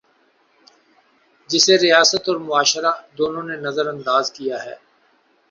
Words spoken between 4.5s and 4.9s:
ہے۔